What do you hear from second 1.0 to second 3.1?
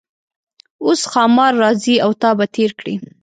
ښامار راځي او تا به تیر کړي.